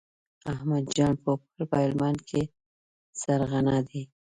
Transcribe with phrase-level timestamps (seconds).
[0.53, 2.41] احمد جان پوپل په هلمند کې
[3.21, 4.01] سرغنه دی.